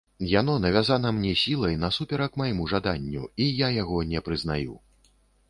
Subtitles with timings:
[0.29, 4.73] Яно навязана мне сілай насуперак майму жаданню, і я яго не прызнаю.